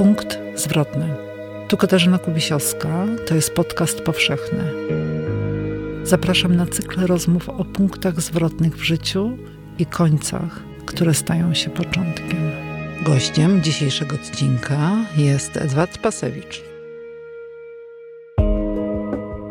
[0.00, 1.16] Punkt zwrotny.
[1.68, 4.72] Tu Katarzyna Kubisiowska, to jest podcast powszechny.
[6.02, 9.38] Zapraszam na cykl rozmów o punktach zwrotnych w życiu
[9.78, 12.50] i końcach, które stają się początkiem.
[13.02, 16.62] Gościem dzisiejszego odcinka jest Edward Pasewicz.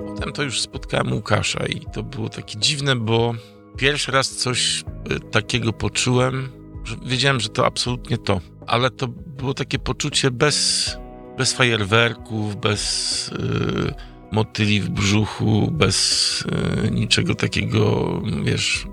[0.08, 3.36] Potem to już spotkałem Łukasza i to było takie dziwne, bo
[3.78, 6.50] pierwszy raz coś y, takiego poczułem,
[6.84, 10.98] że wiedziałem, że to absolutnie to, ale to było takie poczucie bez,
[11.38, 13.94] bez fajerwerków, bez y,
[14.32, 16.46] motyli w brzuchu, bez
[16.86, 18.14] y, niczego takiego,
[18.44, 18.86] wiesz,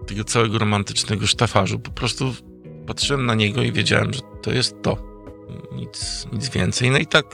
[0.00, 1.78] y, tego całego romantycznego sztafarzu.
[1.78, 2.34] Po prostu
[2.86, 5.14] patrzyłem na niego i wiedziałem, że to jest to.
[5.72, 6.90] Nic, nic więcej.
[6.90, 7.26] No i tak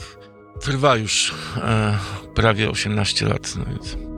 [0.61, 1.99] trwa już e,
[2.35, 3.55] prawie 18 lat.
[3.57, 4.10] No więc.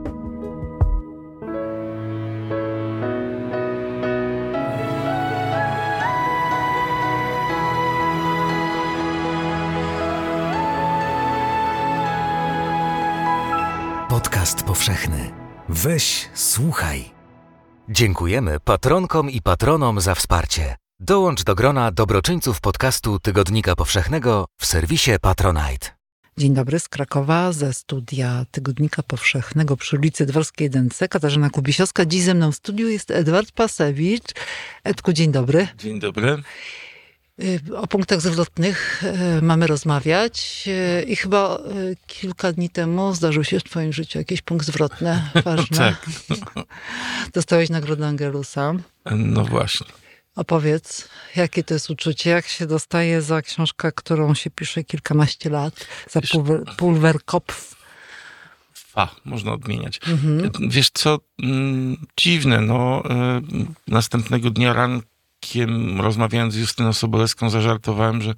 [14.13, 15.31] Podcast powszechny.
[15.69, 17.11] Weź, słuchaj.
[17.89, 20.75] Dziękujemy patronkom i patronom za wsparcie.
[20.99, 25.89] Dołącz do grona dobroczyńców podcastu Tygodnika Powszechnego w serwisie Patronite.
[26.37, 31.07] Dzień dobry z Krakowa, ze studia Tygodnika Powszechnego przy ulicy Dworskiej 1C.
[31.07, 32.05] Katarzyna Kubisiowska.
[32.05, 34.33] Dziś ze mną w studiu jest Edward Pasewicz.
[34.83, 35.67] Edku, dzień dobry.
[35.77, 36.43] Dzień dobry.
[37.41, 39.03] Y, O punktach zwrotnych
[39.37, 41.59] y, mamy rozmawiać y, i chyba
[42.07, 45.77] kilka dni temu zdarzył się w twoim życiu jakiś punkt zwrotny ważny.
[45.77, 46.05] Tak,
[47.33, 48.73] Dostałeś nagrodę Angelusa.
[49.11, 49.87] no właśnie.
[50.35, 55.87] Opowiedz, jakie to jest uczucie, jak się dostaje za książkę, którą się pisze kilkanaście lat,
[56.09, 57.75] za pulwer, Pulwerkopf.
[58.73, 59.99] Fa, można odmieniać.
[60.07, 60.51] Mhm.
[60.69, 63.03] Wiesz co, mm, dziwne, no,
[63.87, 65.12] następnego dnia rankiem
[65.97, 68.33] rozmawiając z Justyną Sobolewską zażartowałem, że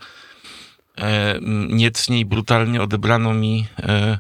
[0.98, 1.40] e,
[1.70, 4.20] niecnie i brutalnie odebrano mi e,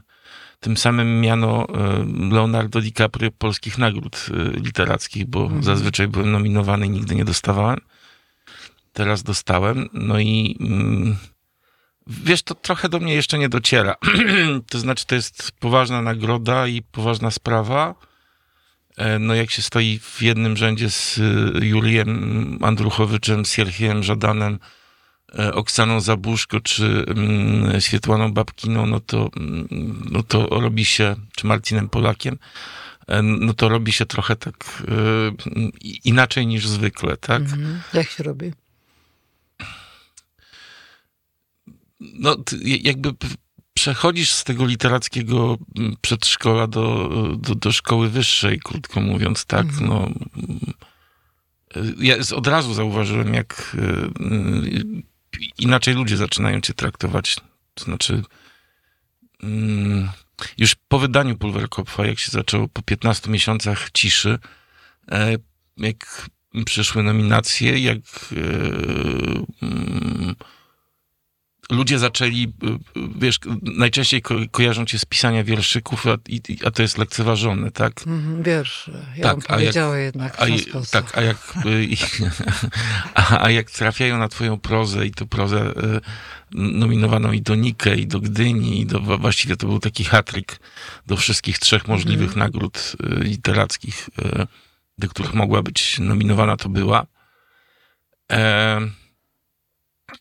[0.59, 5.63] tym samym miano e, Leonardo DiCaprio polskich nagród e, literackich, bo Mhm.
[5.63, 7.79] zazwyczaj byłem nominowany i nigdy nie dostawałem.
[8.93, 11.15] Teraz dostałem, no i mm,
[12.07, 13.95] wiesz, to trochę do mnie jeszcze nie dociera.
[14.71, 17.95] to znaczy, to jest poważna nagroda i poważna sprawa.
[18.97, 24.59] E, No jak się stoi w jednym rzędzie z y, Julijem Andruchowiczem, Sierhiem Żadanem,
[25.39, 31.47] e, Oksaną Zabuszko czy mm, Świetłaną Babkiną, no to, mm, no to robi się, czy
[31.47, 32.37] Marcinem Polakiem,
[33.07, 35.71] e, no to robi się trochę tak y,
[36.03, 37.41] inaczej niż zwykle, tak?
[37.41, 37.81] Mhm.
[37.93, 38.51] Jak się robi?
[41.99, 43.09] no, jakby
[43.85, 49.87] przechodzisz z tego literackiego mm, przedszkola do, do, do szkoły wyższej, krótko mówiąc, tak, Mhm.
[49.87, 50.09] no.
[51.75, 53.81] mm, Ja od razu zauważyłem, jak y,
[55.39, 57.35] y, inaczej ludzie zaczynają cię traktować.
[57.73, 58.23] To znaczy,
[59.43, 60.09] mm,
[60.57, 64.39] już po wydaniu Pulwerkopfa, jak się zaczęło po 15 miesiącach ciszy,
[65.11, 65.35] e,
[65.77, 66.29] jak
[66.65, 69.64] przyszły nominacje, jak e,
[71.75, 76.71] ludzie zaczęli, y, y, wiesz, najczęściej ko kojarzą cię z pisania wierszyków, a, i, a
[76.71, 77.93] to jest lekceważone, tak?
[78.07, 78.91] Mhm, Wiersz.
[79.17, 80.89] Ja Tak, bym a jak- powiedziała jednak w A, sposób.
[80.91, 81.97] tak, a jak, y, i-
[83.15, 85.73] a, a jak trafiają na twoją prozę i to prozę
[86.51, 90.59] nominowaną i do Nikę, i do Gdyni, i do, właściwie to był taki hatryk
[91.07, 92.39] do wszystkich trzech możliwych Mhm.
[92.39, 94.09] nagród y, literackich,
[94.97, 97.05] do których mogła być nominowana, to była.
[98.31, 98.81] E,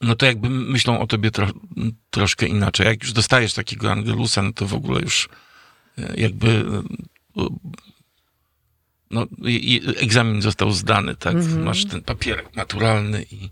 [0.00, 1.48] no to jakby myślą o tobie tro,
[2.10, 2.86] troszkę inaczej.
[2.86, 5.28] Jak już dostajesz takiego Angelusa, no to w ogóle już
[5.98, 6.48] e, jakby
[7.36, 7.42] e,
[9.10, 11.34] no, i, i egzamin został zdany, tak?
[11.34, 11.62] Mhm.
[11.62, 13.50] Masz ten papierek naturalny i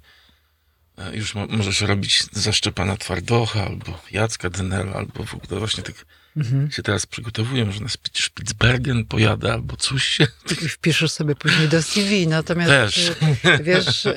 [0.98, 6.06] e, już mo, możesz robić zaszczepana Twardocha albo Jacka Denela, albo w ogóle właśnie tak
[6.36, 6.70] Mhm.
[6.70, 10.26] się teraz przygotowuję, może na Spi- Spitsbergen pojadę albo coś się.
[10.62, 12.26] I wpiszesz sobie później do CV.
[12.26, 13.08] Natomiast Też.
[13.08, 13.14] y,
[13.62, 14.14] wiesz, y,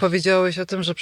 [0.00, 0.94] powiedziałeś o tym, że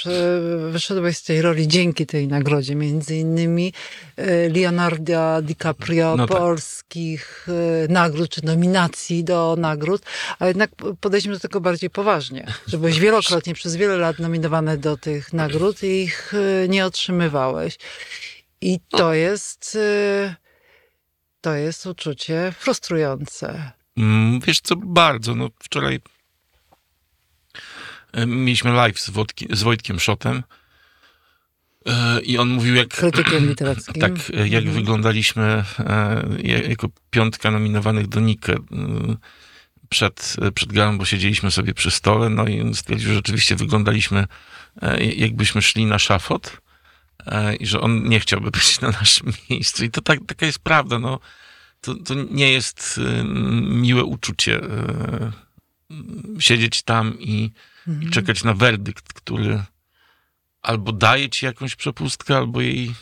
[0.71, 2.75] wyszedłeś z tej roli dzięki tej nagrodzie.
[2.75, 3.73] Między innymi
[4.19, 6.37] y, Leonardo DiCaprio, No tak.
[6.37, 7.47] polskich
[7.85, 10.01] y, nagród, czy nominacji do nagród.
[10.39, 10.69] A jednak
[11.01, 12.47] podejdźmy do tego bardziej poważnie.
[12.67, 16.33] Że byłeś wielokrotnie, przez wiele lat nominowany do tych nagród i ich
[16.69, 17.77] nie otrzymywałeś.
[18.61, 19.75] I to jest...
[19.75, 20.35] y,
[21.41, 23.71] To jest uczucie frustrujące.
[23.97, 25.35] Mm, Wiesz co, bardzo.
[25.35, 25.99] No, wczoraj
[28.13, 30.43] e, mieliśmy live z, Wodki, z Wojtkiem Szotem
[31.85, 33.93] e, i on mówił, jak, krytykiem literackim.
[34.01, 34.71] tak, jak Mhm.
[34.75, 35.63] wyglądaliśmy
[36.43, 38.57] ja- jako piątka nominowanych do Nikę e,
[39.89, 44.25] przed, przed galą, bo siedzieliśmy sobie przy stole, no i on stwierdził, że rzeczywiście wyglądaliśmy
[45.15, 46.57] jakbyśmy szli na szafot.
[47.59, 49.83] I że on nie chciałby być na naszym miejscu.
[49.85, 50.99] I to tak, taka jest prawda.
[50.99, 51.19] No,
[51.81, 53.23] to, to nie jest y,
[53.63, 54.67] miłe uczucie y,
[55.91, 57.51] y, siedzieć tam i,
[58.01, 59.63] i czekać na werdykt, który
[60.61, 62.93] albo daje ci jakąś przepustkę, albo jej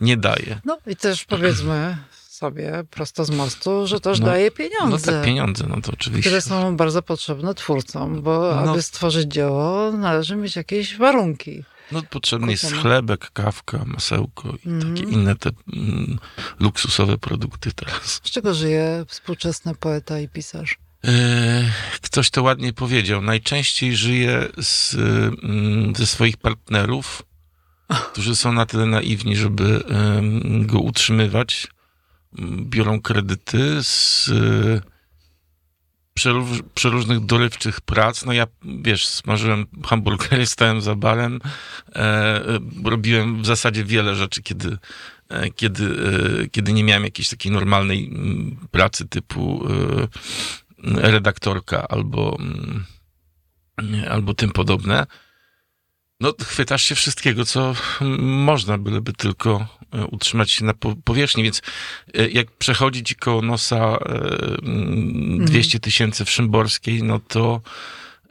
[0.00, 0.60] nie daje.
[0.64, 1.96] No i też powiedzmy
[2.28, 5.12] sobie prosto z mostu, że też No, daje No pieniądze.
[5.12, 6.30] tak, pieniądze, no to oczywiście.
[6.30, 8.70] które są bardzo potrzebne twórcom, bo No.
[8.70, 11.64] aby stworzyć dzieło, należy mieć jakieś warunki.
[11.92, 14.94] No potrzebny jest chlebek, kawka, masełko i Mhm.
[14.96, 16.18] takie inne te mm,
[16.60, 18.20] luksusowe produkty teraz.
[18.24, 20.78] Z czego żyje współczesny poeta i pisarz?
[21.04, 21.10] E,
[22.02, 23.22] Ktoś to ładnie powiedział.
[23.22, 24.94] Najczęściej żyje z,
[25.42, 27.22] mm, ze swoich partnerów,
[28.12, 29.82] którzy są na tyle naiwni, żeby
[30.60, 31.66] go utrzymywać.
[32.60, 34.30] Biorą kredyty z
[36.74, 38.24] przeróżnych dorywczych prac.
[38.24, 38.46] No ja,
[38.82, 41.40] wiesz, smażyłem hamburgery, stałem za barem,
[41.88, 44.78] e, e, robiłem w zasadzie wiele rzeczy, kiedy,
[45.28, 45.84] e, kiedy,
[46.44, 49.68] e, kiedy nie miałem jakiejś takiej normalnej mm, pracy typu
[50.84, 52.84] e, redaktorka albo, mm,
[54.10, 55.06] albo tym podobne.
[56.20, 57.74] No, chwytasz się wszystkiego, co
[58.20, 59.75] można, byleby tylko
[60.10, 61.62] utrzymać się na po- powierzchni, więc
[62.14, 63.98] e, jak przechodzi ci koło nosa e,
[64.62, 67.60] mm, 200 tysięcy w Szymborskiej, no to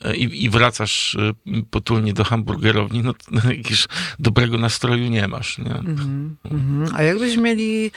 [0.01, 1.31] e, i, i wracasz e,
[1.71, 3.85] potulnie do hamburgerowni, no to jakiegoś
[4.19, 5.75] dobrego nastroju nie masz, nie?
[5.75, 6.95] Mhm, mhm.
[6.95, 7.91] A jakbyś mieli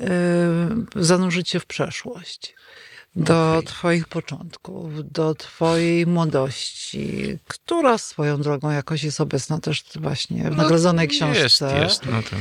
[0.00, 0.10] e,
[0.96, 2.54] zanurzyć się w przeszłość?
[3.16, 3.66] Do Okej.
[3.66, 11.08] twoich początków, do twojej młodości, która swoją drogą jakoś jest obecna też właśnie w nagrodzonej
[11.08, 11.42] książce.
[11.42, 12.36] Jest, jest, no to...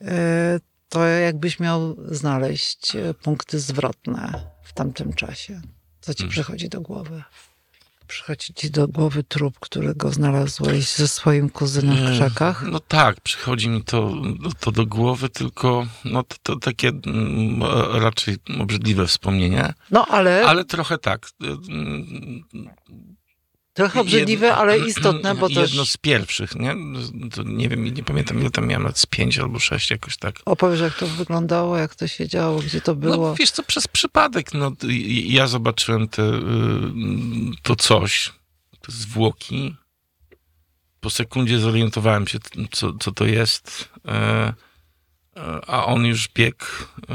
[0.00, 5.60] E, to jakbyś miał znaleźć e, punkty zwrotne w tamtym czasie.
[6.00, 6.30] Co ci Mhm.
[6.30, 7.22] przychodzi do głowy?
[8.06, 12.62] Przychodzi ci do głowy trup, którego znalazłeś ze swoim kuzynem w E, krzakach?
[12.62, 14.12] No tak, przychodzi mi to,
[14.60, 17.62] to do głowy, tylko no to, to takie mm,
[18.02, 21.26] raczej obrzydliwe wspomnienie, No ale, ale trochę tak.
[23.76, 26.76] Trochę obrzydliwe, jedno- ale istotne, bo Jedno też z pierwszych, nie?
[27.34, 30.40] To nie wiem, nie pamiętam ile tam miałem, lat z pięć albo sześć jakoś tak.
[30.44, 33.28] opowiesz, jak to wyglądało, jak to się działo, gdzie to było.
[33.28, 34.72] No wiesz co, przez przypadek, no
[35.26, 36.40] ja zobaczyłem te, y,
[37.62, 38.32] to coś,
[38.80, 39.76] te zwłoki.
[41.00, 42.38] Po sekundzie zorientowałem się,
[42.70, 43.88] co, co to jest.
[44.04, 44.12] E,
[45.36, 46.64] e, A on już biegł,
[47.10, 47.14] e,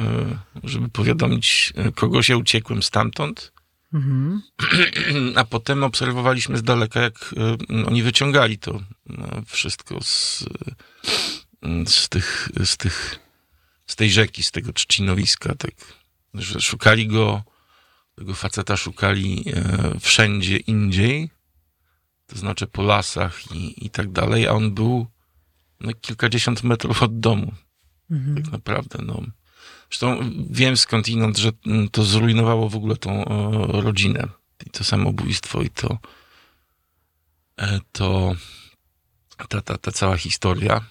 [0.64, 2.30] żeby powiadomić kogoś.
[2.30, 3.52] Ja uciekłem stamtąd.
[3.94, 4.42] Mhm.
[5.36, 10.46] A potem obserwowaliśmy z daleka, jak e, oni wyciągali to e, wszystko z,
[11.64, 13.20] e, z, tych, z, tych,
[13.88, 15.56] z tej rzeki, z tego trzcinowiska.
[15.56, 15.72] Tak,
[16.60, 17.44] szukali go,
[18.16, 21.30] tego faceta szukali e, wszędzie indziej,
[22.28, 25.08] to znaczy po lasach i, i tak dalej, a on był
[25.80, 27.54] no, kilkadziesiąt metrów od domu,
[28.12, 28.44] Mhm.
[28.44, 29.00] tak naprawdę.
[29.06, 29.22] No.
[29.92, 34.28] Zresztą wiem skądinąd, że mm, to zrujnowało w ogóle tą e, rodzinę.
[34.66, 35.98] I to samobójstwo, i to,
[37.58, 38.36] e, to
[39.50, 40.86] ta, ta, ta cała historia.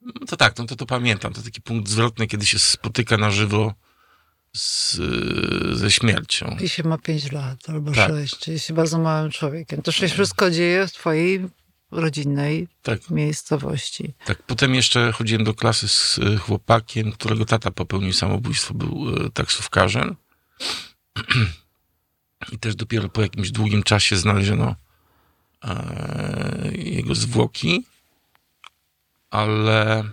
[0.00, 1.32] No to tak, no to, to pamiętam.
[1.32, 3.74] To taki punkt zwrotny, kiedy się spotyka na żywo
[4.56, 4.96] z,
[5.78, 6.56] ze śmiercią.
[6.60, 8.10] I się ma 5 lat albo Tak.
[8.10, 9.82] 6, czyli się bardzo małym człowiekiem.
[9.82, 11.48] To się wszystko dzieje w twojej
[11.92, 14.14] rodzinnej Tak, miejscowości.
[14.24, 14.42] tak.
[14.42, 20.16] Potem jeszcze chodziłem do klasy z e, chłopakiem, którego tata popełnił samobójstwo, był e, taksówkarzem.
[22.52, 24.74] I też dopiero po jakimś długim czasie znaleziono
[25.64, 27.84] e, jego zwłoki,
[29.30, 30.04] ale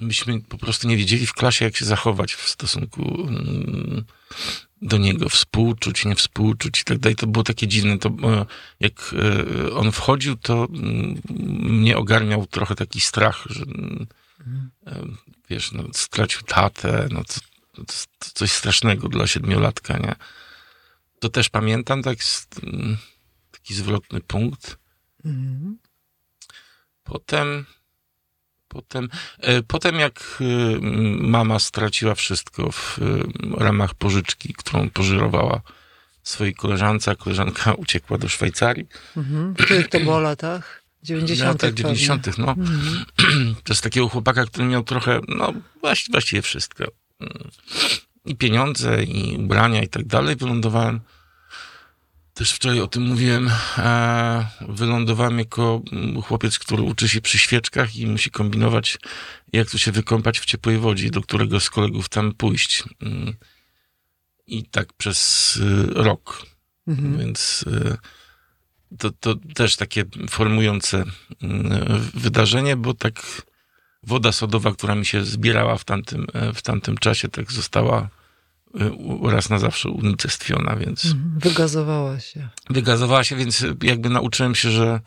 [0.00, 4.04] myśmy po prostu nie wiedzieli w klasie, jak się zachować w stosunku mm,
[4.82, 7.16] do niego, współczuć, nie współczuć i tak dalej.
[7.16, 7.98] To było takie dziwne.
[7.98, 8.46] To, e,
[8.80, 11.20] jak e, on wchodził, to mm,
[11.60, 14.06] mnie ogarniał trochę taki strach, że mm,
[14.86, 15.04] e,
[15.50, 17.34] wiesz, no, stracił tatę, no to,
[17.72, 17.82] to,
[18.18, 20.14] to coś strasznego dla siedmiolatka, nie?
[21.18, 22.18] To też pamiętam, tak,
[22.62, 22.96] mm,
[23.50, 24.78] taki zwrotny punkt.
[25.24, 25.78] Mhm.
[27.04, 27.66] Potem,
[28.68, 29.08] potem,
[29.38, 30.44] e, potem jak e,
[31.20, 35.60] mama straciła wszystko w e, ramach pożyczki, którą pożyrowała
[36.22, 38.86] swojej koleżance, a koleżanka uciekła do Szwajcarii.
[39.16, 39.54] Mhm.
[39.54, 40.82] W których to było latach?
[41.02, 41.40] 90.
[41.40, 41.82] W latach pewnie.
[41.82, 42.38] 90.
[42.38, 42.50] no.
[42.50, 43.04] Mhm.
[43.64, 46.84] To jest takiego chłopaka, który miał trochę, no właściwie, właściwie wszystko.
[47.20, 47.50] Mm.
[48.24, 50.36] I pieniądze, i ubrania, i tak dalej.
[50.36, 51.00] Wylądowałem,
[52.38, 55.82] też wczoraj o tym mówiłem, e, wylądowałem jako
[56.24, 58.98] chłopiec, który uczy się przy świeczkach i musi kombinować,
[59.52, 62.84] jak tu się wykąpać w ciepłej wodzie, do którego z kolegów tam pójść.
[63.02, 63.34] Mm.
[64.46, 66.42] I tak przez y, rok.
[66.86, 67.18] Mhm.
[67.18, 67.96] Więc y,
[68.98, 71.04] to, to też takie formujące
[71.42, 73.44] mm, wydarzenie, bo tak
[74.02, 78.08] woda sodowa, która mi się zbierała w tamtym, e, w tamtym czasie, tak została
[79.22, 81.38] raz na zawsze unicestwiona, więc Mhm.
[81.38, 82.48] Wygazowała się.
[82.70, 85.00] wygazowała się, więc jakby nauczyłem się, że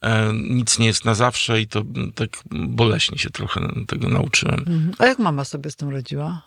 [0.00, 4.58] e, nic nie jest na zawsze i to mm, tak boleśnie się trochę tego nauczyłem.
[4.58, 4.92] Mhm.
[4.98, 6.42] A jak mama sobie z tym radziła?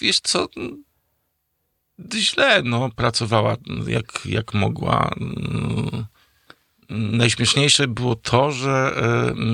[0.00, 0.84] Wiesz co, mm,
[2.14, 5.10] źle, no, pracowała jak, jak mogła.
[5.20, 6.06] Mm,
[6.92, 8.92] Najśmieszniejsze było to, że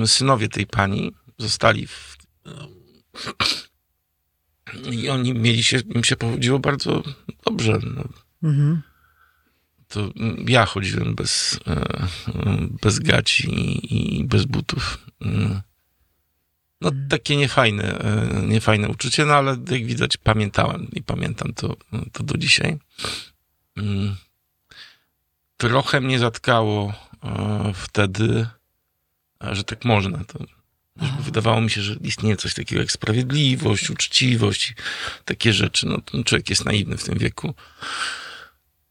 [0.03, 2.17] e, synowie tej pani zostali w,
[4.91, 7.03] i oni mieli się, im się powodziło bardzo
[7.45, 7.79] dobrze.
[7.95, 8.03] No,
[8.43, 8.81] Mhm.
[9.87, 10.09] to
[10.47, 12.07] ja chodziłem bez, e,
[12.81, 15.05] bez gaci i, i bez butów.
[16.81, 21.75] No takie niefajne, e, niefajne uczucie, no ale jak widać pamiętałem i pamiętam to,
[22.11, 22.77] to do dzisiaj.
[23.77, 24.15] Mm.
[25.57, 26.93] Trochę mnie zatkało
[27.23, 28.47] e, wtedy,
[29.51, 30.23] że tak można.
[30.23, 30.39] To,
[31.19, 34.75] wydawało mi się, że istnieje coś takiego jak sprawiedliwość, uczciwość,
[35.25, 35.87] takie rzeczy.
[35.87, 37.53] No, ten człowiek jest naiwny w tym wieku.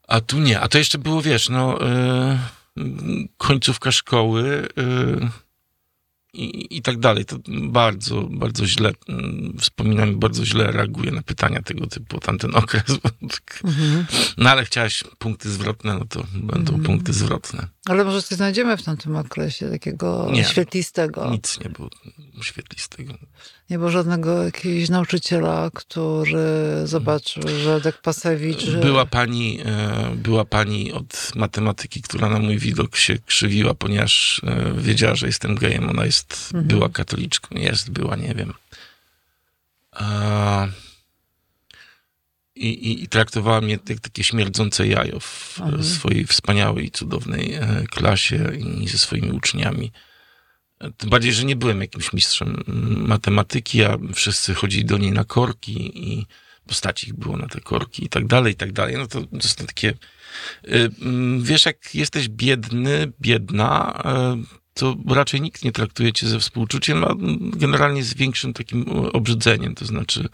[0.09, 0.61] A tu nie.
[0.61, 1.79] A to jeszcze było, wiesz, no,
[2.79, 5.29] y, końcówka szkoły y,
[6.33, 7.25] i, i tak dalej.
[7.25, 8.95] To bardzo, bardzo źle y,
[9.61, 12.85] wspominam bardzo źle reaguję na pytania tego typu, tamten okres.
[13.31, 14.07] tak- Mhm.
[14.39, 16.83] No ale chciałaś punkty zwrotne, no to będą Mhm.
[16.83, 17.69] punkty zwrotne.
[17.87, 20.45] Ale może coś znajdziemy w tamtym okresie takiego Nie.
[20.45, 21.31] świetlistego.
[21.31, 21.91] Nic nie było
[22.43, 23.15] świetlistego.
[23.71, 26.39] Nie było żadnego jakiegoś nauczyciela, który
[26.85, 28.67] zobaczył, że Dek Pasewicz...
[28.71, 34.73] Była pani, e, była pani od matematyki, która na mój widok się krzywiła, ponieważ e,
[34.83, 35.91] wiedziała, że jestem gejem.
[35.91, 36.67] Ona jest, Mhm.
[36.69, 38.53] była katoliczką, jest, była, nie wiem.
[39.93, 40.67] A,
[42.57, 45.85] i, i, I traktowała mnie jak takie śmierdzące jajo w Mhm.
[45.85, 48.51] swojej wspaniałej, cudownej e, klasie
[48.83, 49.93] i ze swoimi uczniami.
[50.81, 52.63] E, Tym bardziej, że nie byłem jakimś mistrzem
[53.07, 56.27] matematyki, a wszyscy chodzili do niej na korki i
[56.67, 58.97] postaci ich było na te korki i tak dalej, i tak dalej.
[58.97, 59.89] No to, to są takie...
[60.69, 64.03] y, mm, Wiesz, jak jesteś biedny, biedna,
[64.53, 69.75] y, to raczej nikt nie traktuje cię ze współczuciem, a generalnie z większym takim obrzydzeniem.
[69.75, 70.29] To znaczy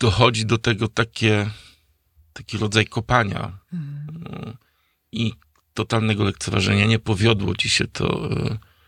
[0.00, 1.50] dochodzi do tego takie,
[2.32, 4.48] taki rodzaj kopania Mhm.
[4.48, 4.56] y,
[5.12, 5.32] i
[5.74, 6.86] totalnego lekceważenia.
[6.86, 8.28] Nie powiodło ci się to,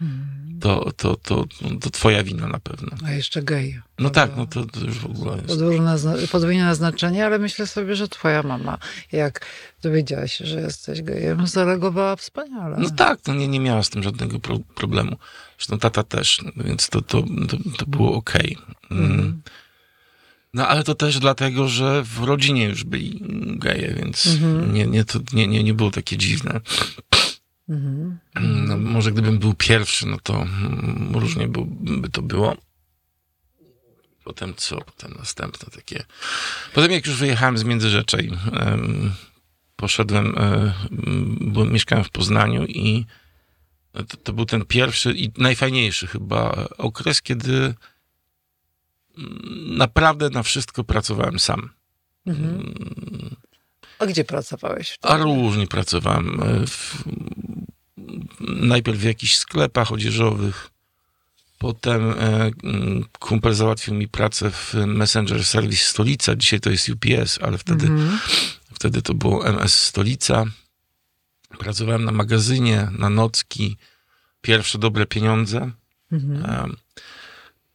[0.00, 0.60] Mhm.
[0.60, 1.44] to, to, to,
[1.80, 2.88] to twoja wina na pewno.
[3.04, 3.74] A jeszcze gej.
[3.98, 4.20] No Prawda?
[4.26, 5.46] tak, no to, to już w ogóle jest.
[5.48, 5.96] Podwójne,
[6.32, 8.78] podwójne znaczenie, ale myślę sobie, że twoja mama,
[9.12, 9.46] jak
[9.82, 12.76] dowiedziała się, że jesteś gejem, zareagowała wspaniale.
[12.78, 15.16] No tak, no nie, nie miała z tym żadnego pro, problemu.
[15.58, 18.58] Zresztą tata też, no więc to, to, to, to było okej.
[18.90, 19.42] Mm.
[20.54, 23.20] No ale to też dlatego, że w rodzinie już byli
[23.58, 24.74] geje, więc Mhm.
[24.74, 26.60] nie, nie, to nie, nie, nie było takie dziwne.
[27.68, 28.18] Mhm.
[28.68, 30.46] No, może gdybym był pierwszy, no to
[31.12, 31.48] różnie
[31.80, 32.56] by to było.
[34.24, 34.80] Potem co?
[34.80, 36.04] Potem następne takie.
[36.74, 39.12] Potem jak już wyjechałem z Międzyrzecza i em,
[39.76, 40.72] poszedłem, e,
[41.40, 43.06] bo mieszkałem w Poznaniu i
[43.92, 47.74] to, to był ten pierwszy i najfajniejszy chyba okres, kiedy
[49.66, 51.70] naprawdę na wszystko pracowałem sam.
[52.26, 52.74] Mhm.
[53.98, 55.24] A gdzie pracowałeś a wtedy?
[55.24, 56.40] różnie pracowałem.
[56.42, 57.04] e, W,
[58.40, 60.70] najpierw w jakichś sklepach odzieżowych.
[61.58, 62.50] Potem e,
[63.18, 66.36] kumpel załatwił mi pracę w Messenger Service Stolica.
[66.36, 68.18] Dzisiaj to jest UPS, ale wtedy, Mhm.
[68.74, 70.44] wtedy to było MS Stolica.
[71.58, 73.76] Pracowałem na magazynie, na nocki.
[74.40, 75.70] Pierwsze dobre pieniądze.
[76.12, 76.50] Mhm.
[76.64, 76.76] Em,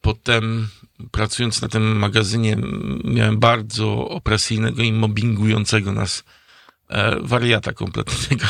[0.02, 0.68] Potem
[1.12, 2.58] pracując na tym magazynie
[3.04, 6.24] miałem bardzo opresyjnego i mobbingującego nas
[6.90, 8.46] e, wariata kompletnego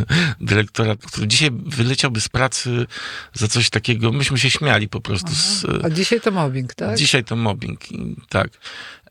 [0.40, 2.86] dyrektora, który dzisiaj wyleciałby z pracy
[3.32, 4.12] za coś takiego.
[4.12, 6.98] Myśmy się śmiali po prostu z, A dzisiaj to mobbing, tak?
[6.98, 7.80] Dzisiaj to mobbing,
[8.28, 8.50] tak.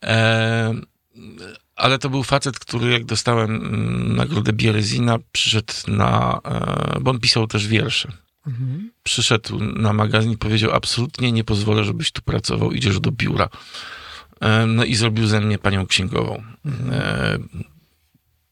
[0.02, 0.74] E,
[1.76, 7.46] ale to był facet, który jak dostałem nagrodę Bierezina, przyszedł na, e, bo on pisał
[7.46, 8.12] też wiersze
[8.48, 8.90] Mhm.
[9.02, 13.48] przyszedł na magazyn i powiedział: Absolutnie nie pozwolę, żebyś tu pracował, idziesz do biura.
[14.40, 16.42] E, No i zrobił ze mnie panią księgową.
[16.92, 17.38] E,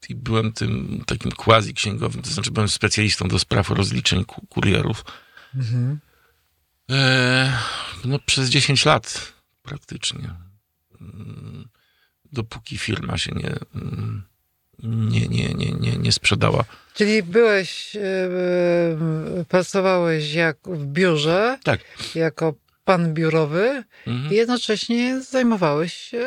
[0.09, 5.05] I byłem tym takim quasi księgowym, to znaczy byłem specjalistą do spraw rozliczeń ku- kurierów.
[5.55, 5.99] Mhm.
[6.91, 7.57] E,
[8.05, 10.33] No przez 10 lat praktycznie.
[11.01, 11.67] Mm,
[12.33, 14.23] Dopóki firma się nie, mm,
[14.83, 16.63] nie, nie, nie, nie, nie sprzedała.
[16.93, 21.79] Czyli byłeś, e, e, pracowałeś jak w biurze, Tak.
[22.15, 22.53] jako
[22.85, 24.33] pan biurowy Mhm.
[24.33, 26.25] i jednocześnie zajmowałeś się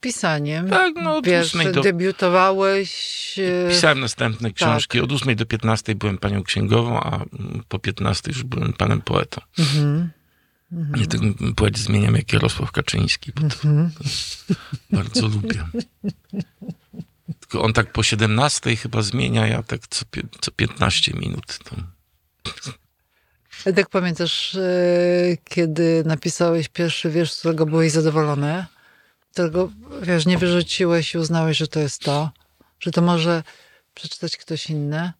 [0.00, 0.68] pisaniem.
[0.68, 1.80] Tak, no od Wiesz, 8 do...
[1.80, 2.90] debiutowałeś...
[3.38, 4.56] e, Pisałem następne tak.
[4.56, 5.00] książki.
[5.00, 7.24] Od 8 do 15 byłem panią księgową, a
[7.68, 9.40] po 15 już byłem panem poetą.
[9.58, 10.10] Mhm.
[10.96, 13.90] Nie ten poet zmieniam jak Jarosław Kaczyński, bo to Mhm.
[14.92, 15.64] bardzo lubię.
[17.62, 20.04] On tak po 17 chyba zmienia, ja tak co,
[20.40, 21.58] co 15 minut.
[21.64, 21.76] To...
[23.64, 28.66] Edek, pamiętasz, e, kiedy napisałeś pierwszy wiersz, z którego byłeś zadowolony?
[29.32, 29.70] Którego,
[30.02, 32.30] wiesz, nie wyrzuciłeś i uznałeś, że to jest to?
[32.80, 33.42] Że to może
[33.94, 35.12] przeczytać ktoś inny?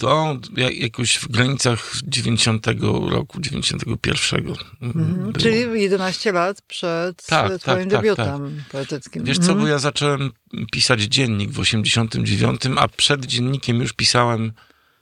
[0.00, 2.66] To ja- jakoś w granicach 90
[3.10, 4.54] roku, 91.
[4.82, 5.32] Mhm.
[5.32, 9.24] Czyli 11 lat przed Tak, e, tak, twoim tak, debiutem poetyckim.
[9.24, 9.60] Wiesz co, Mhm.
[9.60, 10.30] bo ja zacząłem
[10.72, 14.52] pisać dziennik w 89, a przed dziennikiem już pisałem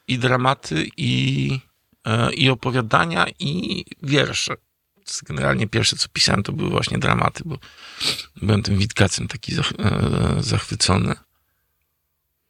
[0.08, 1.58] i dramaty, i,
[2.04, 4.54] e, i opowiadania, i wiersze.
[5.26, 7.58] Generalnie pierwsze, co pisałem, to były właśnie dramaty, bo
[8.42, 9.62] byłem tym Witkacem taki e,
[10.40, 11.14] zachwycony.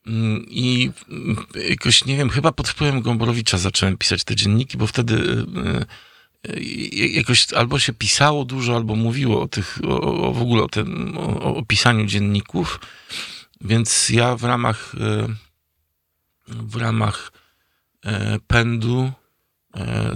[0.06, 4.87] Mm, I mm, jakoś, nie wiem, chyba pod wpływem Gombrowicza zacząłem pisać te dzienniki, bo
[4.87, 6.61] wtedy e, e,
[7.06, 11.18] jakoś albo się pisało dużo, albo mówiło o tych, o, o w ogóle o, tym,
[11.18, 12.80] o, o pisaniu dzienników.
[13.61, 14.92] Więc ja w ramach
[16.49, 17.32] w ramach
[18.46, 19.12] pędu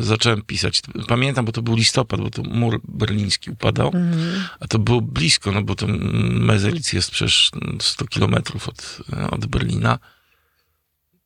[0.00, 0.80] zacząłem pisać.
[1.08, 4.48] Pamiętam, bo to był listopad, bo to mur berliński upadał, Mhm.
[4.60, 5.86] a to było blisko, no bo to
[6.30, 7.50] Mezelic jest przecież
[7.80, 8.98] 100 kilometrów od,
[9.30, 9.98] od Berlina.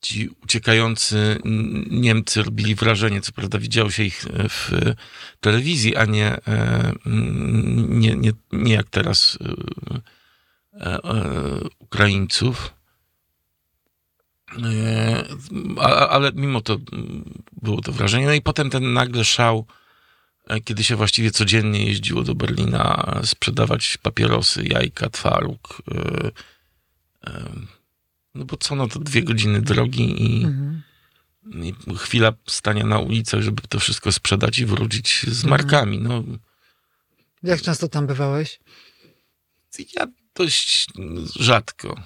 [0.00, 1.38] Ci uciekający
[1.90, 4.70] Niemcy robili wrażenie, co prawda widziało się ich w
[5.40, 6.92] telewizji, a nie, e,
[7.88, 9.38] nie, nie, nie jak teraz
[10.80, 11.00] e, e,
[11.78, 12.74] Ukraińców.
[14.58, 15.24] E,
[16.10, 18.26] Ale mimo to mm, było to wrażenie.
[18.26, 19.66] No i potem ten nagle szał,
[20.46, 25.82] e, kiedy się właściwie codziennie jeździło do Berlina e, sprzedawać papierosy, jajka, twaróg.
[28.34, 30.82] No bo co, no to dwie godziny drogi i, Mhm.
[31.54, 35.98] i chwila stania na ulicach, żeby to wszystko sprzedać i wrócić z markami.
[35.98, 36.24] No,
[37.42, 38.60] Jak często tam bywałeś?
[39.96, 40.86] ja dość
[41.40, 42.02] rzadko.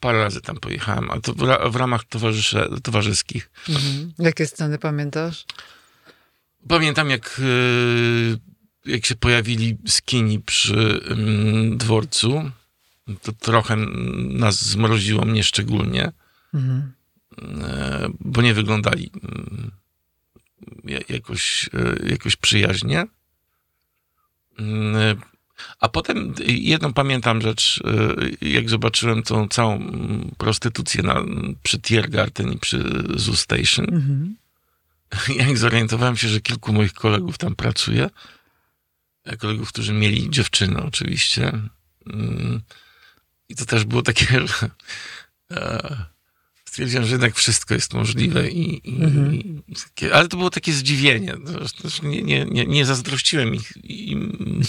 [0.00, 3.50] Parę razy tam pojechałem, a to w, w ramach towarzysze, towarzyskich.
[3.68, 4.12] Mhm.
[4.18, 5.44] Jakie sceny pamiętasz?
[6.68, 7.40] Pamiętam, jak,
[8.86, 11.00] e, jak się pojawili skini przy
[11.76, 12.50] dworcu.
[13.22, 13.76] To trochę
[14.16, 16.12] nas zmroziło mnie szczególnie,
[16.54, 16.92] Mhm.
[17.62, 19.10] e, bo nie wyglądali
[20.84, 21.70] ja- jakoś,
[22.10, 23.06] jakoś przyjaźnie.
[25.80, 27.80] A potem jedną pamiętam rzecz,
[28.42, 31.24] e, jak zobaczyłem tą całą mm, prostytucję na,
[31.62, 33.86] przy Tiergarten i przy Zoo Station.
[33.94, 34.36] Mhm.
[35.48, 38.10] jak zorientowałem się, że kilku moich kolegów tam pracuje,
[39.38, 41.52] kolegów, którzy mieli dziewczyny oczywiście,
[42.06, 42.60] mm,
[43.48, 44.70] i to też było takie, że
[45.50, 45.96] e,
[46.64, 49.34] stwierdziłem, że jednak wszystko jest możliwe i, i, Mhm.
[49.34, 49.62] i
[50.12, 51.34] ale to było takie zdziwienie.
[52.02, 54.62] Nie, nie, nie, nie zazdrościłem ich im.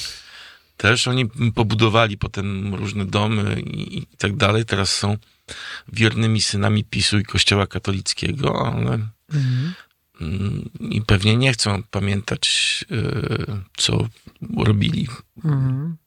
[0.77, 4.65] Też oni pobudowali potem różne domy i, i tak dalej.
[4.65, 5.17] Teraz są
[5.93, 9.73] wiernymi synami PiSu i Kościoła katolickiego, ale Mhm.
[10.79, 14.07] I pewnie nie chcą pamiętać, e, co
[14.57, 15.07] robili.
[15.45, 15.97] Mhm.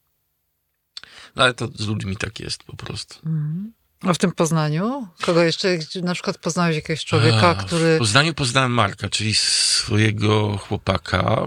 [1.37, 3.19] No, ale to z ludźmi tak jest po prostu.
[3.27, 3.73] Mhm.
[4.03, 5.09] A w tym Poznaniu?
[5.23, 5.79] Kogo jeszcze?
[6.03, 7.97] Na przykład poznałeś jakiegoś człowieka, A, który...
[7.97, 11.47] W Poznaniu poznałem Marka, czyli swojego chłopaka,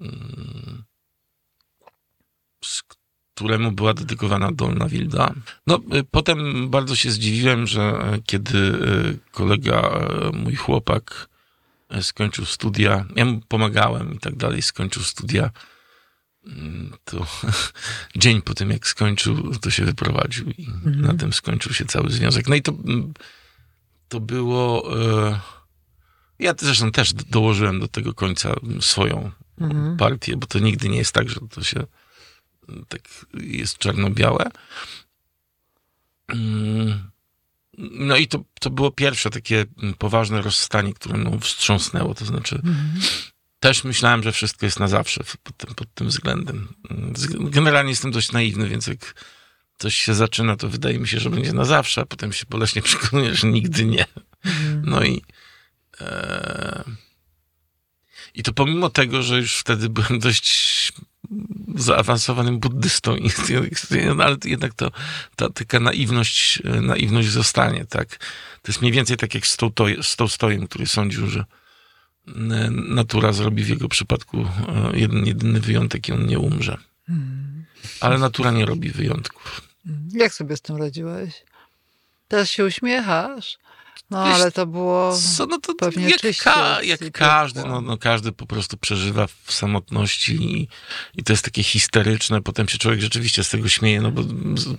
[0.00, 0.84] mm,
[3.34, 5.34] któremu była dedykowana Dolna Wilda.
[5.66, 11.28] No, y, potem bardzo się zdziwiłem, że e, kiedy y, kolega, e, mój chłopak
[11.88, 15.50] e, skończył studia, ja mu pomagałem i tak dalej, skończył studia,
[16.46, 17.26] mm, to
[18.16, 22.48] dzień po tym, jak skończył, to się wyprowadził i na tym skończył się cały związek.
[22.48, 23.14] No i to, mm,
[24.08, 24.98] to było...
[25.30, 25.40] e,
[26.38, 29.96] Ja zresztą też dołożyłem do tego końca swoją Mhm.
[29.96, 31.84] partię, bo to nigdy nie jest tak, że to się
[32.88, 33.00] tak
[33.34, 34.50] jest czarno-białe.
[36.28, 37.10] Mm,
[37.78, 39.64] No i to, to było pierwsze takie
[39.98, 42.14] poważne rozstanie, które mną wstrząsnęło.
[42.14, 43.00] To znaczy, Mhm.
[43.60, 46.68] też myślałem, że wszystko jest na zawsze pod tym, pod tym względem.
[47.40, 49.24] Generalnie jestem dość naiwny, więc jak
[49.78, 52.82] coś się zaczyna, to wydaje mi się, że będzie na zawsze, a potem się boleśnie
[52.88, 54.06] przekonuję, że nigdy nie.
[54.44, 54.82] Mhm.
[54.86, 55.22] No i.
[56.00, 56.84] E,
[58.34, 60.92] I to pomimo tego, że już wtedy byłem dość
[61.74, 63.16] zaawansowanym buddystą,
[64.16, 64.90] no, ale jednak to,
[65.36, 68.16] ta taka naiwność, naiwność zostanie, tak?
[68.62, 71.44] To jest mniej więcej tak jak z, Tolstoj, z Tolstojem, który sądził, że
[72.70, 76.78] natura zrobi w jego przypadku e, jeden, jedyny wyjątek i on nie umrze.
[77.08, 77.64] Mhm.
[78.00, 79.60] ale natura nie robi wyjątków.
[80.12, 81.44] Jak sobie z tym radziłeś?
[82.28, 83.58] Teraz się uśmiechasz,
[84.10, 88.32] no ale to było Co, no to pewnie jak, ka, jak każdy, no, no każdy
[88.32, 90.68] po prostu przeżywa w samotności i,
[91.16, 92.42] i to jest takie histeryczne.
[92.42, 94.76] Potem się człowiek rzeczywiście z tego śmieje, no bo z,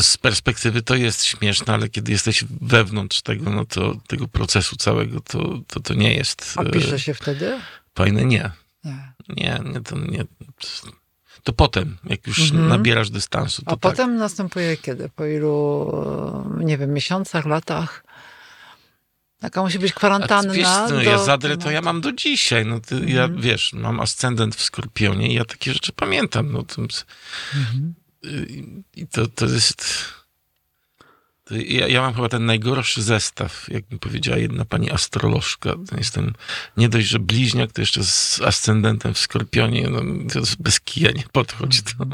[0.00, 5.20] z perspektywy to jest śmieszne, ale kiedy jesteś wewnątrz tego, no to tego procesu całego,
[5.20, 7.60] to to, to nie jest A e, pisze się wtedy?
[7.94, 8.24] fajne.
[8.24, 8.50] Nie,
[8.84, 9.12] Nie.
[9.28, 10.24] nie, nie, to nie.
[11.42, 12.68] To potem, jak już Mhm.
[12.68, 13.80] nabierasz dystansu, to A tak.
[13.80, 15.08] potem następuje kiedy?
[15.08, 15.92] Po ilu,
[16.60, 18.04] nie wiem, miesiącach, latach?
[19.40, 20.52] Taka musi być kwarantanna.
[20.52, 22.66] wiesz, no, do ja zadrę to ja mam do dzisiaj.
[22.66, 23.40] No, ty, Ja, Mhm.
[23.40, 26.52] wiesz, mam ascendent w Skorpionie i ja takie rzeczy pamiętam.
[26.52, 26.64] No,
[27.54, 27.94] Mhm.
[28.22, 29.84] i, I to, to jest...
[31.50, 35.74] Ja, ja mam chyba ten najgorszy zestaw, jak mi powiedziała jedna pani astrolożka.
[35.98, 36.32] Jestem
[36.76, 39.88] nie dość, że bliźniak, to jeszcze z ascendentem w Skorpionie.
[39.90, 40.00] No,
[40.32, 41.82] to jest bez kija nie podchodzi.
[41.82, 42.06] To.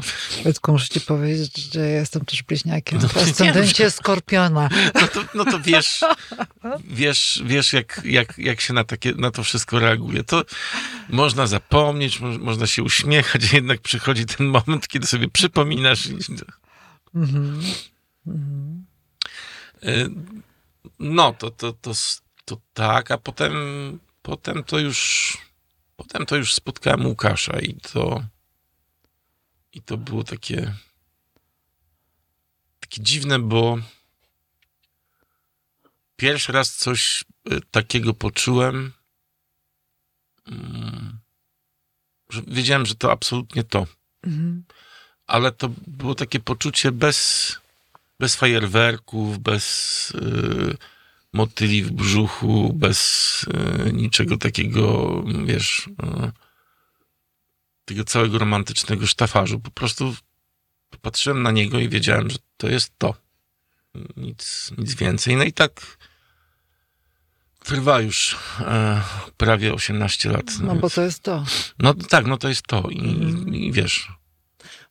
[0.43, 2.99] Wojtku, muszę ci powiedzieć, że ja jestem też bliźniakiem.
[3.01, 4.69] No, w ascendencie wiem, skorpiona.
[4.95, 5.99] No to, no to wiesz,
[7.01, 10.23] wiesz, wiesz jak, jak, jak się na, takie, na to wszystko reaguje.
[10.23, 10.43] To
[11.09, 16.09] można zapomnieć, mo, można się uśmiechać, a jednak przychodzi ten moment, kiedy sobie przypominasz.
[17.15, 17.61] Mhm.
[18.27, 18.86] Mhm.
[19.83, 20.09] Y,
[20.99, 21.91] No, to, to, to,
[22.45, 23.53] to tak, a potem,
[24.21, 25.37] potem to już
[25.95, 28.23] potem to już spotkałem Łukasza i to
[29.73, 30.73] i to było takie
[32.79, 33.77] takie dziwne, bo
[36.15, 38.93] pierwszy raz coś y, takiego poczułem,
[40.47, 41.19] mm,
[42.29, 43.87] że wiedziałem, że to absolutnie to
[44.23, 44.63] Mhm.
[45.27, 47.55] ale to było takie poczucie bez,
[48.19, 50.77] bez fajerwerków, bez y,
[51.33, 53.45] motyli w brzuchu, bez
[53.89, 56.31] y, niczego takiego, wiesz, y,
[57.85, 59.59] tego całego romantycznego sztafarzu.
[59.59, 60.15] Po prostu
[61.01, 63.13] patrzyłem na niego i wiedziałem, że to jest to.
[64.17, 65.35] Nic, nic więcej.
[65.35, 65.97] No i tak
[67.63, 69.01] trwa już e,
[69.37, 70.45] prawie 18 lat.
[70.61, 71.45] No bo to jest to.
[71.79, 72.89] no tak, no to jest to.
[72.89, 73.55] I, Mhm.
[73.55, 74.11] i wiesz,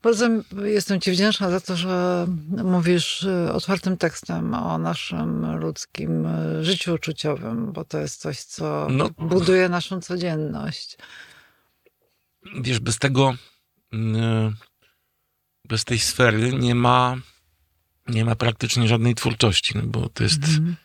[0.03, 0.29] Bardzo
[0.65, 2.27] jestem Ci wdzięczna za to, że
[2.65, 8.87] mówisz y, otwartym tekstem o naszym ludzkim y, życiu uczuciowym, bo to jest coś, co
[8.91, 9.11] No.
[9.19, 10.97] buduje naszą codzienność.
[12.61, 13.35] wiesz, bez tego,
[13.93, 14.57] mm,
[15.65, 17.17] bez tej sfery nie ma,
[18.09, 20.77] nie ma praktycznie żadnej twórczości, no bo to jest, Mhm.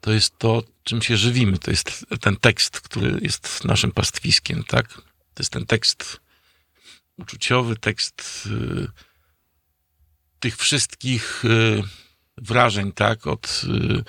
[0.00, 1.58] to jest to, czym się żywimy.
[1.58, 4.94] To jest ten tekst, który jest naszym pastwiskiem, tak?
[5.34, 6.20] To jest ten tekst
[7.20, 8.88] uczuciowy, tekst y,
[10.40, 11.82] tych wszystkich y,
[12.38, 13.26] wrażeń, tak?
[13.26, 14.04] Od y,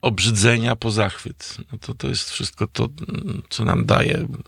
[0.00, 1.56] obrzydzenia po zachwyt.
[1.72, 4.42] No to, to jest wszystko to, mm, co nam daje mm,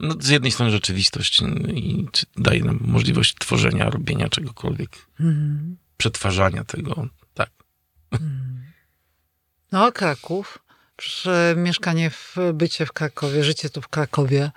[0.00, 1.42] no, z jednej strony rzeczywistość
[1.74, 5.76] i czy daje nam możliwość tworzenia, robienia czegokolwiek, Mhm.
[5.96, 7.08] przetwarzania tego.
[7.34, 7.50] Tak.
[9.72, 10.58] No, Kraków.
[11.26, 14.50] E, mieszkanie w bycie w Krakowie, życie tu w Krakowie,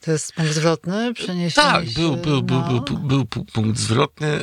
[0.00, 3.78] to jest punkt zwrotny, przeniesienie Tak, się, był, był, był, był, był, był pu- punkt
[3.78, 4.40] zwrotny.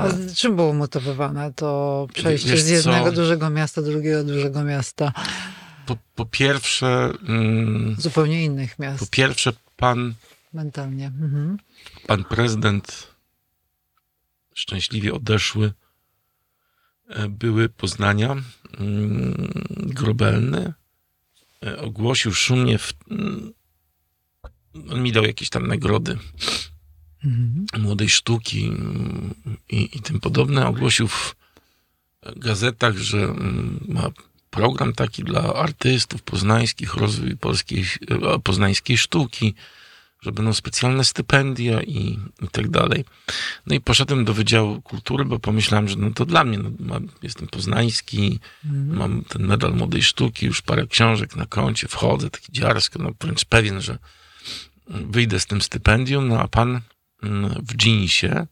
[0.00, 4.64] A E, z czym było motywowane to przejście z jednego dużego miasta do drugiego dużego
[4.64, 5.12] miasta?
[5.86, 10.14] po, po pierwsze, mm, Zupełnie innych miast po pierwsze pan,
[10.52, 11.06] mentalnie.
[11.06, 11.58] Mhm.
[12.06, 13.06] pan prezydent
[14.54, 15.72] szczęśliwie odeszły
[17.08, 18.30] e, były Poznania,
[18.78, 20.72] mm, Grobelny,
[21.66, 23.52] e, ogłosił szumnie, w, mm,
[24.90, 26.18] on mi dał jakieś tam nagrody
[27.24, 27.66] Mhm.
[27.82, 28.72] młodej sztuki
[29.70, 30.66] i, i tym podobne.
[30.66, 31.34] Ogłosił w
[32.36, 34.10] gazetach, że mm, ma
[34.50, 39.54] program taki dla artystów poznańskich, rozwój polskiej, e, poznańskiej sztuki,
[40.22, 43.04] że będą specjalne stypendia i, i tak dalej.
[43.66, 47.08] No i poszedłem do Wydziału Kultury, bo pomyślałem, że no to dla mnie, no, mam,
[47.22, 48.96] jestem poznański, Mhm.
[48.98, 53.44] mam ten medal młodej sztuki, już parę książek na koncie, wchodzę taki dziarsko, no wręcz
[53.44, 53.98] pewien, że
[54.86, 56.80] wyjdę z tym stypendium, no a pan
[57.22, 58.46] mm, w dżinsie,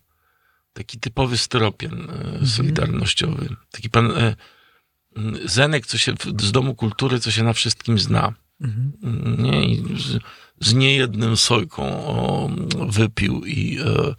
[0.73, 2.11] taki typowy styropian
[2.43, 4.37] e, solidarnościowy, taki pan e,
[5.17, 8.33] mm, Zenek, co się z Domu Kultury, co się na wszystkim zna.
[8.61, 8.93] Mhm.
[9.03, 10.19] Mm, Nie, z,
[10.61, 12.51] z niejednym sojką o,
[12.89, 14.15] wypił i, e,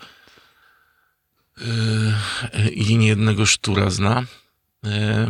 [2.53, 4.23] e, i niejednego sztura zna.
[4.85, 5.27] E,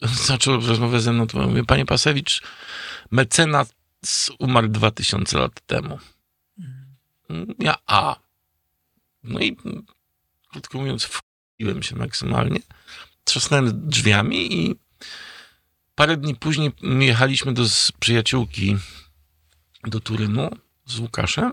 [0.26, 2.42] zaczął rozmowę ze mną, to mówię, panie Pasewicz,
[3.10, 3.77] mecenas
[4.38, 5.98] umarł 2000 lat temu.
[7.58, 8.16] Ja, a.
[9.22, 9.56] No i
[10.50, 12.60] krótko mówiąc, wkupiłem się maksymalnie.
[13.24, 14.76] Trzasnąłem drzwiami i
[15.94, 17.64] parę dni później jechaliśmy do
[18.00, 18.76] przyjaciółki
[19.84, 20.50] do Turynu
[20.86, 21.52] z Łukaszem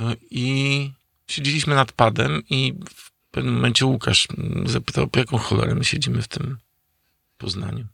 [0.00, 0.92] e, i
[1.26, 4.28] siedzieliśmy nad padem i w pewnym momencie Łukasz
[4.64, 6.58] zapytał, po jaką cholerę my siedzimy w tym
[7.38, 7.86] Poznaniu.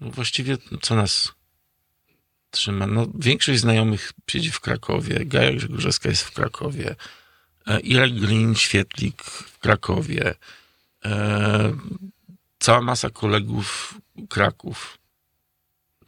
[0.00, 1.32] No właściwie co nas
[2.50, 2.86] trzyma?
[2.86, 6.96] No, większość znajomych siedzi w Krakowie, Gaja Grzegorzewska jest w Krakowie,
[7.66, 10.34] e, Irek Green, Świetlik w Krakowie,
[11.04, 11.72] e,
[12.58, 13.94] cała masa kolegów
[14.28, 14.98] Kraków.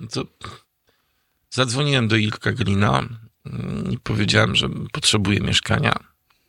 [0.00, 0.24] No to
[1.50, 3.08] zadzwoniłem do Irka Greena
[3.46, 5.94] mm, i powiedziałem, że potrzebuję mieszkania.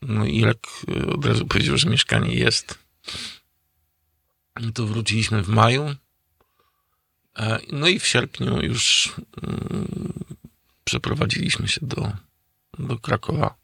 [0.01, 2.79] No i Irek e, od razu powiedział, że mieszkanie jest.
[4.61, 5.95] No to wróciliśmy w maju.
[7.39, 9.13] E, No i w sierpniu już
[9.43, 10.13] mm,
[10.83, 12.11] przeprowadziliśmy się do,
[12.79, 13.55] do Krakowa.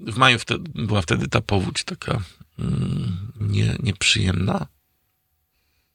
[0.00, 2.22] W maju wtedy, była wtedy ta powódź taka
[2.58, 4.66] mm, nie, nieprzyjemna.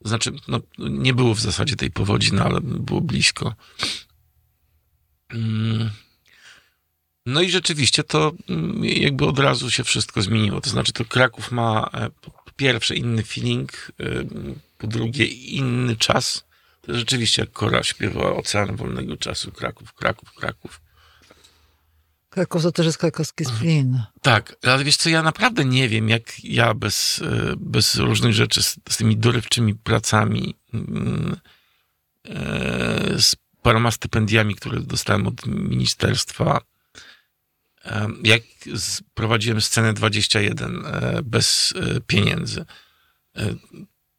[0.01, 3.55] Znaczy, no, nie było w zasadzie tej powodzi, no ale było blisko.
[7.25, 10.61] No i rzeczywiście to mm, jakby od razu się wszystko zmieniło.
[10.61, 14.05] To znaczy, to Kraków ma e, po pierwsze inny feeling, e,
[14.77, 16.45] po drugie inny czas.
[16.81, 20.81] To rzeczywiście jak Kora śpiewała Ocean Wolnego Czasu, Kraków, Kraków, Kraków.
[22.29, 24.03] Kraków to też jest krakowski splin.
[24.21, 28.63] Tak, ale wiesz co, ja naprawdę nie wiem, jak ja bez, e, bez różnych rzeczy,
[28.63, 31.35] z, z tymi dorywczymi pracami, mm,
[33.17, 36.61] z paroma stypendiami, które dostałem od ministerstwa,
[38.23, 38.41] jak
[39.13, 42.65] prowadziłem scenę 21 e, bez e, pieniędzy.
[43.35, 43.55] E,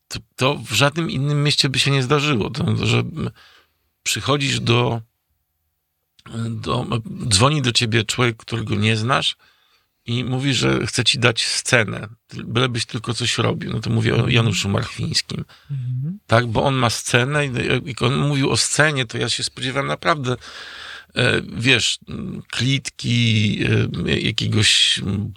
[0.09, 2.51] to, to w żadnym innym mieście by się nie zdarzyło.
[2.51, 3.03] To, że
[4.03, 5.01] przychodzisz do,
[6.51, 6.87] do.
[7.29, 9.37] Dzwoni do ciebie człowiek, którego nie znasz
[10.07, 12.09] i mówi, że chce ci dać scenę,
[12.45, 13.73] bylebyś tylko coś robił.
[13.73, 15.45] No to mówię o Januszu Marchwińskim.
[15.71, 16.19] Mhm.
[16.27, 17.51] Tak, bo on ma scenę i
[17.85, 20.37] jak on mówił o scenie, to ja się spodziewam naprawdę,
[21.57, 21.99] wiesz,
[22.51, 23.59] klitki,
[24.07, 25.33] e, jakiegoś, mm,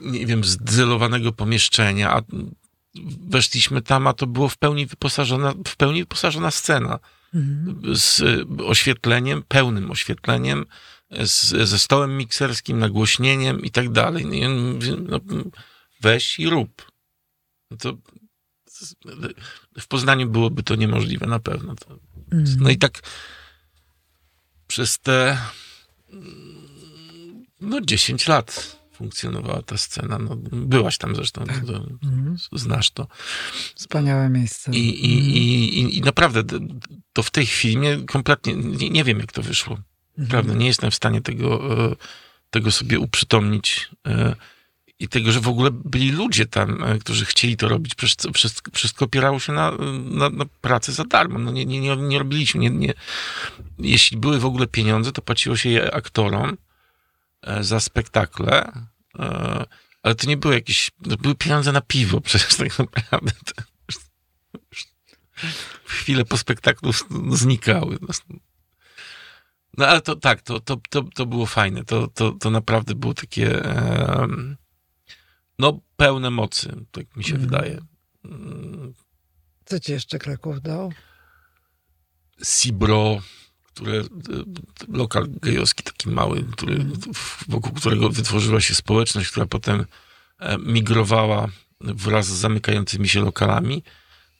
[0.00, 2.22] nie wiem, zdelowanego pomieszczenia, a
[3.28, 6.98] weszliśmy tam, a to było w pełni wyposażona, w pełni wyposażona scena
[7.34, 7.96] Mhm.
[7.96, 10.66] z e, oświetleniem, pełnym oświetleniem,
[11.10, 14.26] z, ze stołem mikserskim, nagłośnieniem i tak dalej.
[14.26, 15.20] No no,
[16.00, 16.92] weź i rób.
[17.70, 17.96] No to
[19.80, 21.74] w Poznaniu byłoby to niemożliwe na pewno.
[22.32, 22.56] Mhm.
[22.60, 23.00] no i tak
[24.72, 25.38] przez te
[26.12, 30.18] mm, no 10 lat funkcjonowała ta scena.
[30.18, 32.36] No, byłaś tam zresztą, to, to, Mhm.
[32.52, 33.06] znasz to.
[33.74, 34.70] Wspaniałe miejsce.
[34.72, 36.42] I, i, i, i, I naprawdę
[37.12, 39.78] to w tej chwili mnie kompletnie nie, nie wiem, jak to wyszło.
[40.18, 40.28] Mhm.
[40.28, 41.96] Prawda, nie jestem w stanie tego, e,
[42.50, 43.90] tego sobie uprzytomnić.
[45.02, 47.94] E, I tego, że w ogóle byli ludzie tam, e, którzy chcieli to robić.
[47.94, 49.72] Przecież wszystko, wszystko opierało się na,
[50.04, 51.38] na, na pracy za darmo.
[51.38, 52.60] No nie, nie, nie, nie robiliśmy.
[52.60, 52.94] Nie, nie.
[53.78, 56.56] Jeśli były w ogóle pieniądze, to płaciło się je aktorom
[57.42, 58.72] e, za spektakle.
[59.18, 59.64] e,
[60.02, 60.90] Ale to nie były jakieś.
[61.00, 63.32] Były pieniądze na piwo, przecież tak naprawdę.
[65.84, 66.92] Chwilę po spektaklu
[67.30, 67.98] znikały.
[69.78, 71.84] No ale to tak, to, to, to, to było fajne.
[71.84, 74.56] To, to, to naprawdę było takie em,
[75.58, 77.50] no pełne mocy, tak mi się Mhm.
[77.50, 77.78] wydaje.
[78.24, 78.94] Mm,
[79.64, 80.92] Co ci jeszcze Kraków dał?
[82.58, 83.20] Cibro,
[83.64, 84.04] które, e,
[84.88, 87.00] lokal gejowski taki mały, który, Mhm.
[87.48, 89.86] wokół którego wytworzyła się społeczność, która potem
[90.38, 91.48] e, migrowała
[91.80, 93.82] wraz z zamykającymi się lokalami.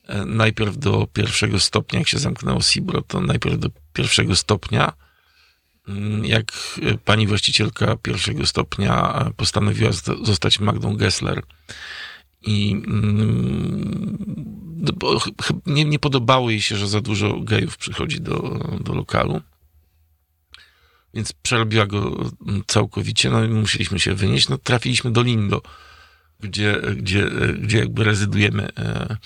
[0.06, 4.92] E, Najpierw do pierwszego stopnia, jak się zamknęło Cibro, to najpierw do pierwszego stopnia.
[5.92, 6.52] Mm, Jak
[6.82, 11.42] e, pani właścicielka pierwszego stopnia e, postanowiła zosta- zostać Magdą Gessler
[12.42, 14.18] i mm,
[15.66, 19.40] nie, nie podobało jej się, że za dużo gejów przychodzi do, do lokalu.
[21.14, 24.48] Więc przerobiła go mm, całkowicie, no i musieliśmy się wynieść.
[24.48, 25.62] No trafiliśmy do Lindo,
[26.40, 29.16] gdzie, gdzie, gdzie jakby rezydujemy e,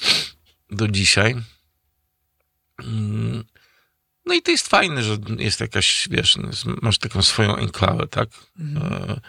[0.70, 1.35] do dzisiaj.
[4.26, 6.38] No i to jest fajne, że jest jakaś, wiesz,
[6.82, 8.28] masz taką swoją enklawę, tak?
[8.80, 9.20] E,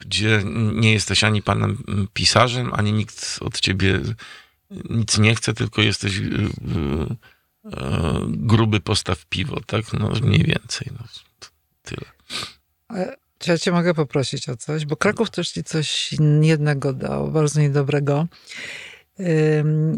[0.00, 0.42] Gdzie
[0.72, 4.00] nie jesteś ani panem mm, pisarzem, ani nikt od ciebie
[4.90, 6.26] nic nie chce, tylko jesteś y, y,
[7.76, 9.92] e, gruby postaw piwo, tak?
[9.92, 10.88] No mniej więcej.
[10.98, 11.06] No,
[11.82, 12.06] tyle.
[12.88, 14.86] Ale Czy ja cię mogę poprosić o coś?
[14.86, 16.10] Bo Kraków też ci coś
[16.42, 18.26] jednego dał, bardzo niedobrego.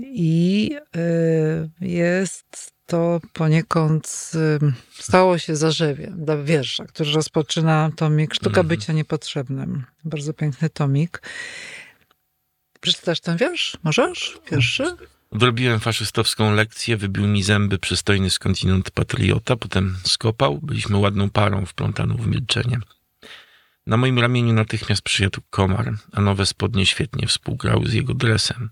[0.01, 4.33] I y, jest to poniekąd,
[4.92, 8.66] stało się zarzewiem dla wiersza, który rozpoczyna tomik Sztuka Mhm.
[8.66, 9.85] bycia niepotrzebnym.
[10.05, 11.22] Bardzo piękny tomik.
[12.81, 13.76] Przeczytasz ten wiersz?
[13.83, 14.38] Możesz?
[14.50, 14.85] Pierwszy?
[15.31, 22.16] Odrobiłem faszystowską lekcję, wybił mi zęby przystojny skądinąd patriota, potem skopał, byliśmy ładną parą wplątaną
[22.16, 22.79] w milczenie.
[23.87, 28.70] Na moim ramieniu natychmiast przyjadł komar, a nowe spodnie świetnie współgrały z jego dresem.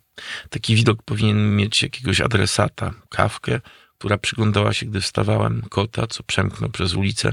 [0.50, 3.60] Taki widok powinien mieć jakiegoś adresata, kawkę,
[3.98, 7.32] która przyglądała się, gdy wstawałem, kota, co przemknął przez ulicę,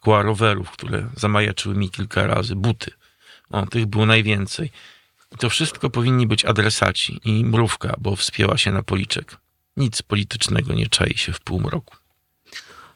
[0.00, 2.90] koła rowerów, które zamajaczyły mi kilka razy, buty.
[3.50, 4.70] O, tych było najwięcej.
[5.32, 9.36] I to wszystko powinni być adresaci i mrówka, bo wspięła się na policzek.
[9.76, 11.96] Nic politycznego nie czai się w półmroku.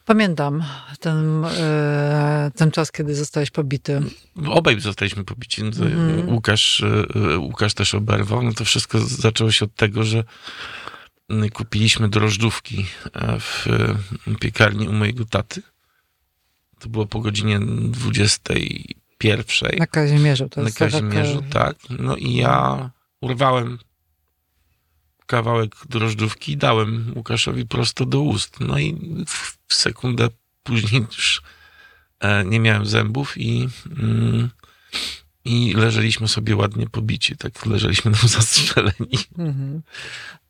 [0.05, 0.65] Pamiętam
[1.01, 4.03] ten, e, ten czas, kiedy zostałeś pobity.
[4.47, 5.63] Obaj zostaliśmy pobici.
[5.63, 6.29] Mhm.
[6.29, 6.83] Łukasz,
[7.33, 8.43] e, Łukasz też oberwał.
[8.43, 10.25] No to wszystko zaczęło się od tego, że mm,
[11.53, 13.97] kupiliśmy drożdżówki e, w e,
[14.41, 15.63] piekarni u mojego taty.
[16.79, 19.79] To było po godzinie 21.
[19.79, 20.49] Na Kazimierzu.
[20.49, 21.77] To na jest taka- Kazimierzu, tak.
[21.99, 23.79] No i ja urwałem
[25.27, 28.61] kawałek drożdżówki i dałem Łukaszowi prosto do ust.
[28.61, 29.15] No i
[29.69, 30.29] w sekundę
[30.63, 31.43] później już
[32.21, 34.51] e, nie miałem zębów i, mm,
[35.45, 37.37] i leżeliśmy sobie ładnie pobici.
[37.37, 39.19] Tak leżeliśmy nam zastrzeleni.
[39.39, 39.83] Mhm.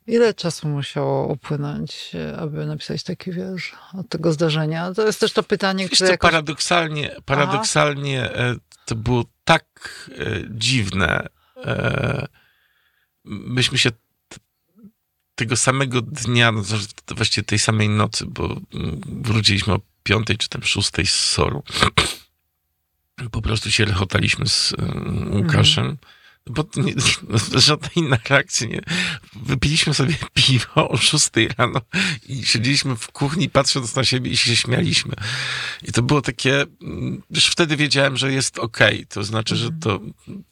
[0.09, 4.93] Ile czasu musiało upłynąć, aby napisać taki wiersz od tego zdarzenia?
[4.93, 6.31] To jest też to pytanie, Wiesz które co, jakoś...
[6.31, 9.65] paradoksalnie, paradoksalnie e, to było tak
[10.11, 11.27] e, dziwne.
[11.65, 12.27] E,
[13.25, 13.89] myśmy się
[15.35, 16.61] tego samego dnia, no,
[17.05, 21.63] to właściwie tej samej nocy, bo mm, wróciliśmy o piątej czy tam szóstej z Soru.
[23.31, 24.73] Po prostu się rechotaliśmy z
[25.31, 25.97] Łukaszem.
[26.49, 26.93] Bo nie,
[27.67, 28.81] żadna inna reakcja nie.
[29.35, 31.81] Wypiliśmy sobie piwo o 6 rano
[32.29, 35.13] i siedzieliśmy w kuchni patrząc na siebie i się śmialiśmy.
[35.81, 39.05] I to było takie, mm, już wtedy wiedziałem, że jest okej.
[39.07, 39.99] To znaczy, że to,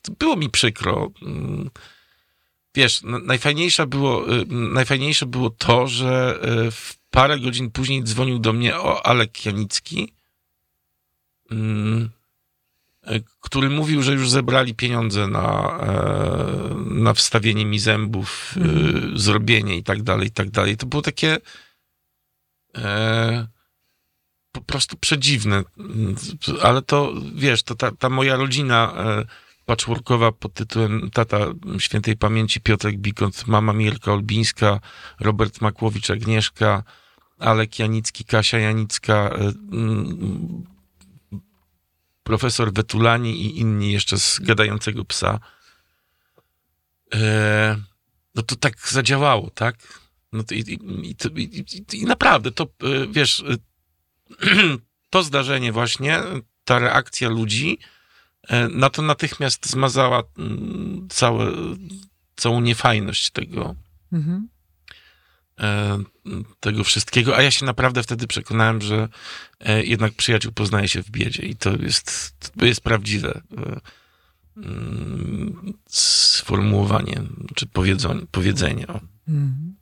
[0.02, 1.12] to było mi przykro.
[1.22, 1.70] Mm,
[2.78, 8.54] Wiesz, najfajniejsze było, y, najfajniejsze było to, że y, w parę godzin później dzwonił do
[8.54, 10.14] mnie o Alek Janicki,
[11.52, 12.10] mm,
[13.40, 18.56] który mówił, że już zebrali pieniądze na, e, na wstawienie mi zębów,
[19.16, 20.78] y, zrobienie i tak dalej, i tak dalej.
[20.78, 21.38] To było takie
[22.78, 23.48] e,
[24.52, 25.64] po prostu przedziwne.
[26.62, 29.26] Ale to, wiesz, to ta, ta moja rodzina e,
[29.66, 31.38] patchworkowa pod tytułem tata
[31.80, 34.80] świętej pamięci Piotrek Bikont, mama Mirka Olbińska,
[35.20, 36.84] Robert Makłowicz, Agnieszka,
[37.40, 39.52] Alek Janicki, Kasia Janicka, e,
[42.28, 45.40] profesor Wetulani i inni jeszcze z gadającego psa.
[47.14, 47.78] E,
[48.36, 50.00] no to tak zadziałało, tak?
[50.34, 53.58] No i, i, i, i, naprawdę to, e, wiesz, e,
[55.10, 56.20] to zdarzenie właśnie,
[56.66, 57.80] ta reakcja ludzi,
[58.70, 61.52] na to natychmiast zmazała mm, całe,
[62.36, 63.76] całą niefajność tego,
[64.12, 64.48] Mhm.
[65.60, 66.00] E,
[66.60, 69.08] tego wszystkiego, a ja się naprawdę wtedy przekonałem, że
[69.60, 73.80] e, jednak przyjaciół poznaje się w biedzie i to jest, to jest prawdziwe e,
[74.58, 77.22] mm, sformułowanie,
[77.56, 77.68] czy
[78.32, 78.86] powiedzenie.
[79.28, 79.78] Mhm.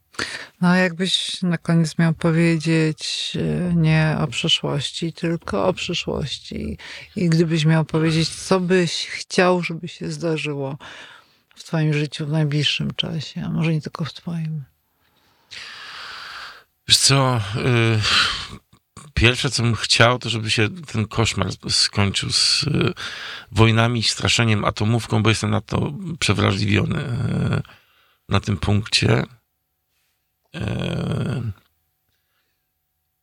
[0.62, 3.32] No, a jakbyś na koniec miał powiedzieć
[3.76, 6.78] nie o przeszłości, tylko o przyszłości.
[7.16, 10.78] I gdybyś miał powiedzieć, co byś chciał, żeby się zdarzyło
[11.56, 14.64] w Twoim życiu w najbliższym czasie, a może nie tylko w Twoim.
[16.88, 18.02] Wiesz co, y,
[19.14, 22.94] pierwsze co bym chciał, to żeby się ten koszmar skończył z y,
[23.52, 27.62] wojnami, straszeniem atomówką, bo jestem na to przewrażliwiony y,
[28.30, 29.24] na tym punkcie.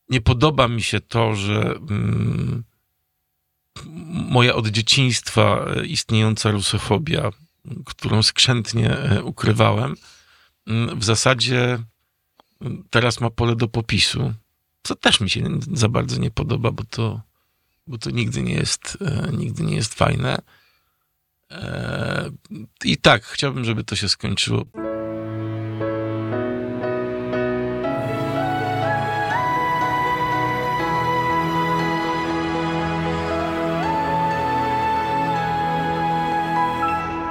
[0.09, 2.65] Nie podoba mi się to, że mm,
[4.31, 7.31] moja od dzieciństwa istniejąca rusofobia,
[7.87, 9.97] którą skrzętnie ukrywałem,
[10.67, 11.79] mm, w zasadzie
[12.91, 14.35] teraz ma pole do popisu,
[14.83, 15.41] co też mi się
[15.73, 17.21] za bardzo nie podoba, bo to,
[17.87, 20.39] bo to nigdy nie jest, e, nigdy nie jest fajne.
[21.51, 22.31] E,
[22.85, 24.65] I tak, chciałbym, żeby to się skończyło.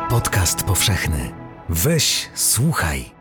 [0.09, 1.31] Podcast powszechny.
[1.69, 3.20] Weź, słuchaj.